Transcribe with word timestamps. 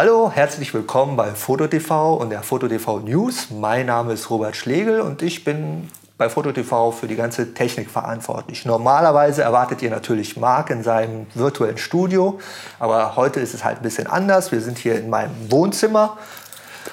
Hallo, 0.00 0.30
herzlich 0.32 0.72
willkommen 0.74 1.16
bei 1.16 1.34
FotoTV 1.34 2.14
und 2.20 2.30
der 2.30 2.44
FotoTV 2.44 3.00
News. 3.00 3.48
Mein 3.50 3.86
Name 3.86 4.12
ist 4.12 4.30
Robert 4.30 4.54
Schlegel 4.54 5.00
und 5.00 5.22
ich 5.22 5.42
bin 5.42 5.90
bei 6.16 6.28
FotoTV 6.28 6.92
für 6.92 7.08
die 7.08 7.16
ganze 7.16 7.52
Technik 7.52 7.90
verantwortlich. 7.90 8.64
Normalerweise 8.64 9.42
erwartet 9.42 9.82
ihr 9.82 9.90
natürlich 9.90 10.36
Marc 10.36 10.70
in 10.70 10.84
seinem 10.84 11.26
virtuellen 11.34 11.78
Studio, 11.78 12.38
aber 12.78 13.16
heute 13.16 13.40
ist 13.40 13.54
es 13.54 13.64
halt 13.64 13.78
ein 13.78 13.82
bisschen 13.82 14.06
anders. 14.06 14.52
Wir 14.52 14.60
sind 14.60 14.78
hier 14.78 14.94
in 14.94 15.10
meinem 15.10 15.32
Wohnzimmer. 15.50 16.16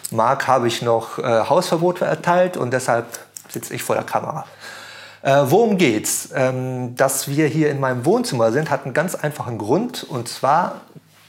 Marc 0.09 0.47
habe 0.47 0.67
ich 0.67 0.81
noch 0.81 1.19
äh, 1.19 1.21
Hausverbot 1.21 2.01
erteilt 2.01 2.57
und 2.57 2.71
deshalb 2.73 3.05
sitze 3.49 3.75
ich 3.75 3.83
vor 3.83 3.95
der 3.95 4.05
Kamera. 4.05 4.47
Äh, 5.21 5.43
worum 5.45 5.77
geht's? 5.77 6.29
Ähm, 6.33 6.95
dass 6.95 7.27
wir 7.27 7.45
hier 7.45 7.69
in 7.69 7.79
meinem 7.79 8.03
Wohnzimmer 8.03 8.51
sind, 8.51 8.71
hat 8.71 8.85
einen 8.85 8.95
ganz 8.95 9.13
einfachen 9.13 9.59
Grund 9.59 10.03
und 10.09 10.27
zwar 10.27 10.81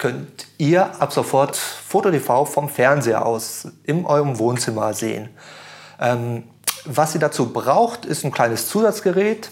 könnt 0.06 0.46
ihr 0.56 1.00
ab 1.00 1.12
sofort 1.12 1.56
FotoTV 1.56 2.44
vom 2.44 2.68
Fernseher 2.68 3.26
aus 3.26 3.66
in 3.82 4.06
eurem 4.06 4.38
Wohnzimmer 4.38 4.94
sehen. 4.94 5.30
Ähm, 6.00 6.44
was 6.84 7.12
ihr 7.14 7.20
dazu 7.20 7.52
braucht, 7.52 8.04
ist 8.04 8.24
ein 8.24 8.30
kleines 8.30 8.68
Zusatzgerät. 8.68 9.50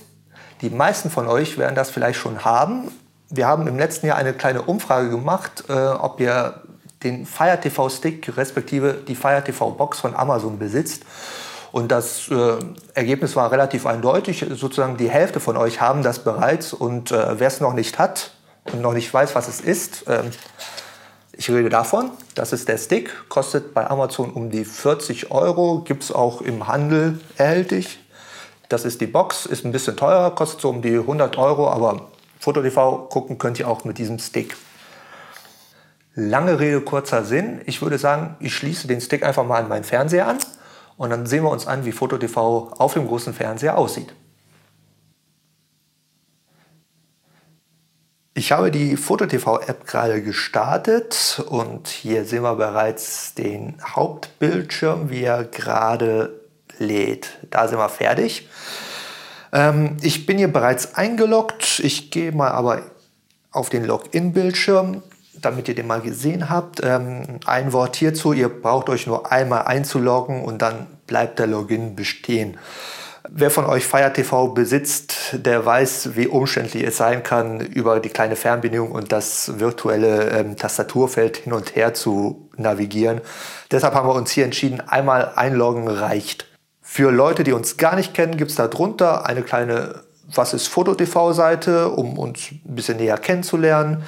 Die 0.61 0.71
meisten 0.71 1.11
von 1.11 1.27
euch 1.27 1.59
werden 1.59 1.75
das 1.75 1.91
vielleicht 1.91 2.21
schon 2.21 2.45
haben. 2.45 2.93
Wir 3.31 3.49
haben 3.49 3.67
im 3.67 3.77
letzten 3.77 4.07
Jahr 4.07 4.17
eine 4.17 4.33
kleine 4.33 4.63
Umfrage 4.63 5.11
gemacht, 5.11 5.65
äh, 5.69 5.73
ob 5.73 6.21
ihr 6.21 6.63
den 7.03 7.27
Fire 7.27 7.59
TV 7.61 7.89
Stick 7.89 8.37
respektive 8.37 8.95
die 8.95 9.17
Fire 9.17 9.43
TV 9.43 9.73
Box 9.73 9.99
von 9.99 10.15
Amazon 10.15 10.61
besitzt. 10.61 11.03
Und 11.73 11.91
das 11.91 12.29
äh, 12.29 12.59
Ergebnis 12.95 13.35
war 13.35 13.51
relativ 13.51 13.87
eindeutig. 13.87 14.47
Sozusagen 14.51 14.99
die 14.99 15.11
Hälfte 15.11 15.41
von 15.41 15.57
euch 15.57 15.81
haben 15.81 16.05
das 16.05 16.21
bereits. 16.21 16.73
Und 16.73 17.11
äh, 17.11 17.41
wer 17.41 17.49
es 17.49 17.59
noch 17.59 17.73
nicht 17.73 17.99
hat, 17.99 18.31
und 18.73 18.81
noch 18.81 18.93
nicht 18.93 19.13
weiß, 19.13 19.35
was 19.35 19.49
es 19.49 19.61
ist, 19.61 20.05
ähm, 20.09 20.31
ich 21.37 21.51
rede 21.51 21.69
davon, 21.69 22.11
das 22.35 22.53
ist 22.53 22.69
der 22.69 22.79
Stick, 22.79 23.29
kostet 23.29 23.75
bei 23.75 23.89
Amazon 23.91 24.31
um 24.31 24.51
die 24.51 24.65
40 24.65 25.31
Euro, 25.33 25.81
gibt 25.81 26.05
es 26.05 26.13
auch 26.13 26.41
im 26.41 26.69
Handel 26.69 27.21
erhältlich. 27.37 27.99
Das 28.69 28.85
ist 28.85 29.01
die 29.01 29.07
Box, 29.07 29.47
ist 29.47 29.65
ein 29.65 29.73
bisschen 29.73 29.97
teurer, 29.97 30.31
kostet 30.31 30.61
so 30.61 30.71
um 30.71 30.81
die 30.81 30.95
100 30.95 31.37
Euro, 31.37 31.69
aber 31.69 32.09
Foto-TV 32.39 33.09
gucken 33.09 33.39
könnt 33.39 33.59
ihr 33.59 33.69
auch 33.69 33.85
mit 33.85 33.99
diesem 33.99 34.19
Stick. 34.19 34.57
Lange 36.15 36.61
Rede, 36.61 36.81
kurzer 36.81 37.25
Sinn. 37.25 37.61
Ich 37.67 37.83
würde 37.83 37.99
sagen, 37.99 38.37
ich 38.39 38.55
schließe 38.55 38.87
den 38.87 39.01
Stick 39.01 39.25
einfach 39.25 39.45
mal 39.45 39.61
an 39.61 39.69
meinen 39.69 39.85
Fernseher 39.85 40.29
an 40.29 40.39
und 40.97 41.11
dann 41.11 41.27
sehen 41.27 41.43
wir 41.43 41.51
uns 41.51 41.67
an, 41.67 41.85
wie 41.85 41.93
Foto-TV 41.93 42.75
auf 42.79 42.95
dem 42.95 43.09
großen 43.09 43.35
Fernseher 43.35 43.77
aussieht. 43.77 44.15
Ich 48.37 48.51
habe 48.51 48.73
die 48.73 48.97
FotoTV-App 48.97 49.87
gerade 49.87 50.21
gestartet 50.21 51.41
und 51.49 51.87
hier 51.87 52.25
sehen 52.25 52.43
wir 52.43 52.57
bereits 52.57 53.35
den 53.35 53.77
Hauptbildschirm, 53.81 55.09
wie 55.09 55.23
er 55.23 55.45
gerade 55.45 56.41
lädt. 56.79 57.39
Da 57.51 57.69
sind 57.69 57.79
wir 57.79 57.89
fertig. 57.89 58.49
Ähm, 59.53 59.99
ich 60.03 60.27
bin 60.27 60.39
hier 60.39 60.53
bereits 60.53 60.97
eingeloggt. 60.97 61.79
Ich 61.79 62.11
gehe 62.11 62.33
mal 62.33 62.51
aber 62.51 62.83
auf 63.53 63.71
den 63.71 63.85
Login-Bildschirm, 63.85 65.05
damit 65.41 65.69
ihr 65.69 65.77
den 65.77 65.87
mal 65.87 66.01
gesehen 66.01 66.51
habt. 66.51 66.81
Ähm, 66.83 67.39
ein 67.47 67.73
Wort 67.73 67.95
hierzu, 67.95 68.33
ihr 68.33 68.49
braucht 68.49 68.89
euch 68.89 69.07
nur 69.07 69.31
einmal 69.31 69.63
einzuloggen 69.63 70.43
und 70.43 70.61
dann 70.61 70.89
bleibt 71.07 71.39
der 71.39 71.47
Login 71.47 71.95
bestehen. 71.95 72.59
Wer 73.31 73.51
von 73.51 73.65
euch 73.65 73.87
Fire 73.87 74.13
TV 74.13 74.49
besitzt, 74.49 75.15
der 75.33 75.65
weiß, 75.65 76.11
wie 76.15 76.27
umständlich 76.27 76.85
es 76.85 76.99
sein 76.99 77.23
kann, 77.23 77.61
über 77.61 77.99
die 77.99 78.11
kleine 78.11 78.37
Fernbedienung 78.37 78.93
und 78.93 79.13
das 79.13 79.59
virtuelle 79.59 80.29
ähm, 80.31 80.57
Tastaturfeld 80.57 81.39
hin 81.39 81.55
und 81.55 81.75
her 81.75 81.95
zu 81.95 82.51
navigieren. 82.59 83.23
Deshalb 83.71 83.95
haben 83.95 84.07
wir 84.07 84.15
uns 84.15 84.31
hier 84.31 84.45
entschieden, 84.45 84.83
einmal 84.83 85.33
einloggen 85.37 85.89
reicht. 85.89 86.47
Für 86.83 87.11
Leute, 87.11 87.45
die 87.45 87.53
uns 87.53 87.79
gar 87.79 87.97
nicht 87.97 88.13
kennen, 88.13 88.37
gibt 88.37 88.51
es 88.51 88.59
da 88.59 88.69
drunter 88.69 89.25
eine 89.25 89.41
kleine 89.41 90.03
Was 90.35 90.53
ist 90.53 90.69
Foto-TV-Seite, 90.69 91.89
um 91.89 92.19
uns 92.19 92.51
ein 92.51 92.75
bisschen 92.75 92.99
näher 92.99 93.17
kennenzulernen. 93.17 94.05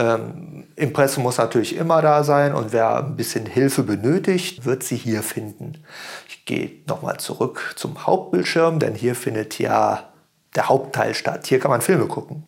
Ähm, 0.00 0.64
Impressum 0.76 1.24
muss 1.24 1.36
natürlich 1.36 1.76
immer 1.76 2.00
da 2.00 2.24
sein 2.24 2.54
und 2.54 2.72
wer 2.72 3.04
ein 3.04 3.16
bisschen 3.16 3.44
Hilfe 3.44 3.82
benötigt, 3.82 4.64
wird 4.64 4.82
sie 4.82 4.96
hier 4.96 5.22
finden. 5.22 5.84
Ich 6.26 6.46
gehe 6.46 6.70
nochmal 6.86 7.20
zurück 7.20 7.74
zum 7.76 8.06
Hauptbildschirm, 8.06 8.78
denn 8.78 8.94
hier 8.94 9.14
findet 9.14 9.58
ja 9.58 10.08
der 10.54 10.70
Hauptteil 10.70 11.12
statt. 11.12 11.46
Hier 11.46 11.58
kann 11.58 11.70
man 11.70 11.82
Filme 11.82 12.06
gucken. 12.06 12.44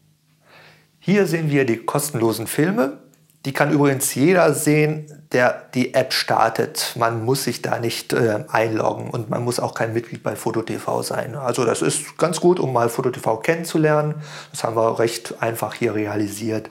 Hier 0.98 1.26
sehen 1.26 1.50
wir 1.50 1.66
die 1.66 1.76
kostenlosen 1.76 2.46
Filme. 2.46 3.00
Die 3.44 3.52
kann 3.52 3.72
übrigens 3.72 4.14
jeder 4.14 4.54
sehen, 4.54 5.06
der 5.32 5.64
die 5.74 5.94
App 5.94 6.12
startet. 6.12 6.94
Man 6.96 7.24
muss 7.24 7.44
sich 7.44 7.60
da 7.60 7.80
nicht 7.80 8.12
äh, 8.12 8.44
einloggen 8.48 9.10
und 9.10 9.30
man 9.30 9.42
muss 9.42 9.58
auch 9.58 9.74
kein 9.74 9.92
Mitglied 9.92 10.22
bei 10.22 10.36
FotoTV 10.36 11.02
sein. 11.02 11.34
Also 11.34 11.64
das 11.64 11.82
ist 11.82 12.18
ganz 12.18 12.40
gut, 12.40 12.60
um 12.60 12.72
mal 12.72 12.88
FotoTV 12.88 13.40
kennenzulernen. 13.42 14.14
Das 14.52 14.62
haben 14.62 14.76
wir 14.76 14.98
recht 15.00 15.42
einfach 15.42 15.74
hier 15.74 15.94
realisiert. 15.94 16.68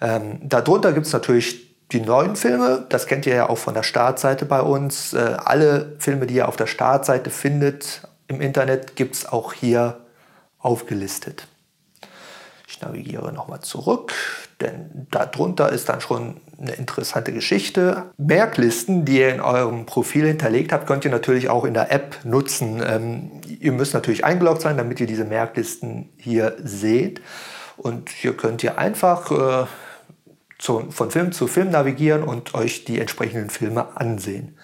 Ähm, 0.00 0.38
darunter 0.42 0.92
gibt 0.92 1.06
es 1.06 1.12
natürlich 1.12 1.66
die 1.92 2.00
neuen 2.00 2.34
Filme, 2.34 2.84
das 2.88 3.06
kennt 3.06 3.26
ihr 3.26 3.34
ja 3.34 3.48
auch 3.48 3.58
von 3.58 3.74
der 3.74 3.84
Startseite 3.84 4.44
bei 4.44 4.60
uns. 4.60 5.12
Äh, 5.12 5.36
alle 5.44 5.94
Filme, 5.98 6.26
die 6.26 6.34
ihr 6.34 6.48
auf 6.48 6.56
der 6.56 6.66
Startseite 6.66 7.30
findet 7.30 8.02
im 8.26 8.40
Internet, 8.40 8.96
gibt 8.96 9.14
es 9.14 9.26
auch 9.26 9.52
hier 9.52 10.00
aufgelistet. 10.58 11.46
Ich 12.68 12.80
navigiere 12.80 13.32
nochmal 13.32 13.60
zurück, 13.60 14.12
denn 14.60 15.06
darunter 15.12 15.70
ist 15.70 15.88
dann 15.88 16.00
schon 16.00 16.40
eine 16.60 16.72
interessante 16.72 17.32
Geschichte. 17.32 18.10
Merklisten, 18.16 19.04
die 19.04 19.18
ihr 19.18 19.32
in 19.32 19.40
eurem 19.40 19.86
Profil 19.86 20.26
hinterlegt 20.26 20.72
habt, 20.72 20.86
könnt 20.86 21.04
ihr 21.04 21.12
natürlich 21.12 21.48
auch 21.48 21.64
in 21.64 21.74
der 21.74 21.92
App 21.92 22.18
nutzen. 22.24 22.82
Ähm, 22.84 23.40
ihr 23.60 23.70
müsst 23.70 23.94
natürlich 23.94 24.24
eingeloggt 24.24 24.62
sein, 24.62 24.76
damit 24.76 24.98
ihr 24.98 25.06
diese 25.06 25.24
Merklisten 25.24 26.10
hier 26.16 26.56
seht. 26.62 27.20
Und 27.76 28.10
hier 28.10 28.36
könnt 28.36 28.64
ihr 28.64 28.78
einfach 28.78 29.30
äh, 29.30 29.66
zu, 30.58 30.90
von 30.90 31.10
Film 31.10 31.30
zu 31.30 31.46
Film 31.46 31.70
navigieren 31.70 32.24
und 32.24 32.54
euch 32.54 32.84
die 32.84 33.00
entsprechenden 33.00 33.50
Filme 33.50 33.96
ansehen. 33.96 34.56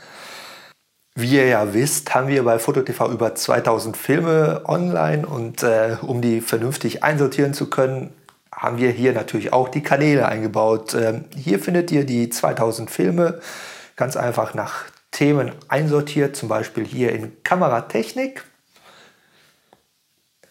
Wie 1.15 1.35
ihr 1.37 1.47
ja 1.47 1.75
wisst, 1.75 2.15
haben 2.15 2.29
wir 2.29 2.43
bei 2.43 2.59
FotoTV 2.59 3.11
über 3.11 3.35
2000 3.35 3.99
Filme 3.99 4.63
online 4.65 5.27
und 5.27 5.63
äh, 5.63 5.99
um 6.01 6.23
die 6.23 6.41
vernünftig 6.41 7.05
einsortieren 7.05 7.53
zu 7.53 7.69
können, 7.69 8.15
haben 8.51 8.79
wir 8.79 8.91
hier 8.91 9.13
natürlich 9.13 9.53
auch 9.53 9.69
die 9.69 9.83
Kanäle 9.83 10.27
eingebaut. 10.27 10.95
Ähm, 10.95 11.27
hier 11.37 11.59
findet 11.59 11.91
ihr 11.91 12.07
die 12.07 12.31
2000 12.31 12.91
Filme 12.91 13.41
ganz 13.97 14.17
einfach 14.17 14.55
nach 14.55 14.85
Themen 15.11 15.53
einsortiert, 15.69 16.35
zum 16.35 16.49
Beispiel 16.49 16.87
hier 16.87 17.13
in 17.13 17.43
Kameratechnik. 17.43 18.45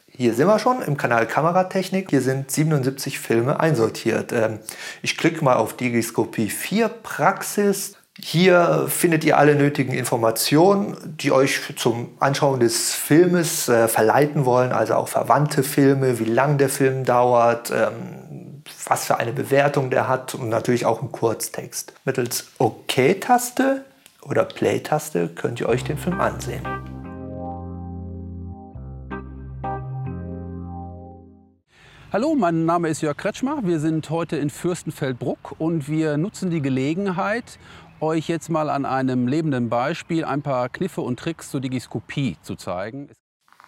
Hier 0.05 0.35
sind 0.35 0.45
wir 0.45 0.59
schon 0.59 0.83
im 0.83 0.95
Kanal 0.95 1.25
Kameratechnik. 1.25 2.11
Hier 2.11 2.21
sind 2.21 2.51
77 2.51 3.17
Filme 3.17 3.59
einsortiert. 3.59 4.31
Ähm, 4.31 4.59
ich 5.01 5.17
klicke 5.17 5.43
mal 5.43 5.55
auf 5.55 5.75
Digiscopie 5.75 6.49
4 6.49 6.87
Praxis. 6.89 7.93
Hier 8.19 8.87
findet 8.89 9.23
ihr 9.23 9.37
alle 9.37 9.55
nötigen 9.55 9.93
Informationen, 9.93 10.97
die 11.17 11.31
euch 11.31 11.61
zum 11.77 12.09
Anschauen 12.19 12.59
des 12.59 12.93
Filmes 12.93 13.69
äh, 13.69 13.87
verleiten 13.87 14.43
wollen, 14.43 14.73
also 14.73 14.95
auch 14.95 15.07
verwandte 15.07 15.63
Filme, 15.63 16.19
wie 16.19 16.25
lang 16.25 16.57
der 16.57 16.67
Film 16.67 17.05
dauert, 17.05 17.71
ähm, 17.71 18.63
was 18.85 19.05
für 19.05 19.17
eine 19.17 19.31
Bewertung 19.31 19.89
der 19.91 20.09
hat 20.09 20.35
und 20.35 20.49
natürlich 20.49 20.85
auch 20.85 20.99
einen 20.99 21.13
Kurztext. 21.13 21.93
Mittels 22.03 22.49
OK-Taste 22.57 23.85
oder 24.23 24.43
Play-Taste 24.43 25.29
könnt 25.29 25.61
ihr 25.61 25.69
euch 25.69 25.85
den 25.85 25.97
Film 25.97 26.19
ansehen. 26.19 26.67
Hallo, 32.11 32.35
mein 32.35 32.65
Name 32.65 32.89
ist 32.89 33.01
Jörg 33.01 33.15
Kretschmer. 33.15 33.59
Wir 33.63 33.79
sind 33.79 34.09
heute 34.09 34.35
in 34.35 34.49
Fürstenfeldbruck 34.49 35.55
und 35.59 35.87
wir 35.87 36.17
nutzen 36.17 36.49
die 36.49 36.61
Gelegenheit, 36.61 37.57
euch 38.01 38.27
jetzt 38.27 38.49
mal 38.49 38.69
an 38.69 38.85
einem 38.85 39.27
lebenden 39.27 39.69
Beispiel 39.69 40.25
ein 40.25 40.41
paar 40.41 40.69
Kniffe 40.69 41.01
und 41.01 41.19
Tricks 41.19 41.49
zur 41.49 41.61
Digiskopie 41.61 42.37
zu 42.41 42.55
zeigen. 42.55 43.09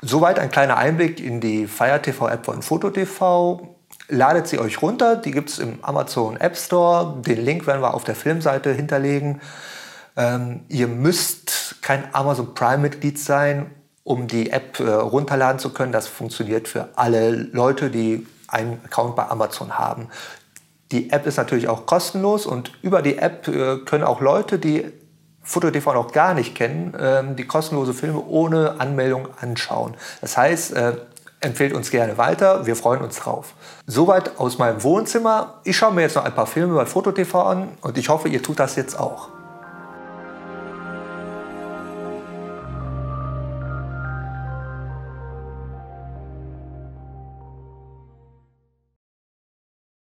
Soweit 0.01 0.39
ein 0.39 0.51
kleiner 0.51 0.77
Einblick 0.77 1.19
in 1.19 1.39
die 1.39 1.67
Fire 1.67 2.01
TV 2.01 2.27
App 2.27 2.45
von 2.45 2.61
FotoTV. 2.61 3.75
Ladet 4.09 4.47
sie 4.47 4.59
euch 4.59 4.81
runter, 4.81 5.15
die 5.15 5.31
gibt 5.31 5.49
es 5.49 5.59
im 5.59 5.83
Amazon 5.83 6.35
App 6.37 6.57
Store. 6.57 7.21
Den 7.21 7.43
Link 7.45 7.67
werden 7.67 7.81
wir 7.81 7.93
auf 7.93 8.03
der 8.03 8.15
Filmseite 8.15 8.73
hinterlegen. 8.73 9.39
Ähm, 10.17 10.65
ihr 10.67 10.87
müsst 10.87 11.77
kein 11.81 12.13
Amazon 12.13 12.53
Prime-Mitglied 12.53 13.17
sein, 13.17 13.71
um 14.03 14.27
die 14.27 14.49
App 14.49 14.79
äh, 14.79 14.89
runterladen 14.89 15.59
zu 15.59 15.71
können. 15.71 15.91
Das 15.91 16.07
funktioniert 16.07 16.67
für 16.67 16.89
alle 16.95 17.31
Leute, 17.31 17.89
die 17.89 18.27
einen 18.47 18.81
Account 18.85 19.15
bei 19.15 19.27
Amazon 19.29 19.77
haben. 19.77 20.09
Die 20.93 21.09
App 21.09 21.25
ist 21.25 21.37
natürlich 21.37 21.67
auch 21.67 21.87
kostenlos 21.87 22.45
und 22.45 22.71
über 22.83 23.01
die 23.01 23.17
App 23.17 23.47
äh, 23.47 23.79
können 23.79 24.03
auch 24.03 24.21
Leute, 24.21 24.59
die 24.59 24.85
FotoTV 25.41 25.93
noch 25.93 26.11
gar 26.11 26.35
nicht 26.35 26.53
kennen, 26.53 26.93
äh, 26.93 27.23
die 27.35 27.45
kostenlose 27.45 27.95
Filme 27.95 28.23
ohne 28.23 28.75
Anmeldung 28.79 29.27
anschauen. 29.41 29.95
Das 30.21 30.37
heißt, 30.37 30.73
äh, 30.73 30.93
empfehlt 31.41 31.73
uns 31.73 31.89
gerne 31.89 32.19
weiter. 32.19 32.67
Wir 32.67 32.75
freuen 32.75 33.01
uns 33.01 33.17
drauf. 33.17 33.55
Soweit 33.87 34.39
aus 34.39 34.59
meinem 34.59 34.83
Wohnzimmer. 34.83 35.55
Ich 35.63 35.77
schaue 35.77 35.93
mir 35.93 36.01
jetzt 36.01 36.15
noch 36.15 36.25
ein 36.25 36.35
paar 36.35 36.47
Filme 36.47 36.75
bei 36.75 36.85
FotoTV 36.85 37.35
an 37.35 37.69
und 37.81 37.97
ich 37.97 38.09
hoffe, 38.09 38.29
ihr 38.29 38.43
tut 38.43 38.59
das 38.59 38.75
jetzt 38.75 38.97
auch. 38.97 39.29